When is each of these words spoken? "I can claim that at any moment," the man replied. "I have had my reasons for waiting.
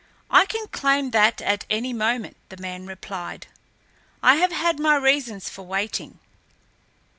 "I 0.31 0.47
can 0.47 0.65
claim 0.69 1.11
that 1.11 1.43
at 1.43 1.67
any 1.69 1.93
moment," 1.93 2.35
the 2.49 2.57
man 2.57 2.87
replied. 2.87 3.45
"I 4.23 4.37
have 4.37 4.51
had 4.51 4.79
my 4.79 4.95
reasons 4.95 5.47
for 5.47 5.61
waiting. 5.61 6.17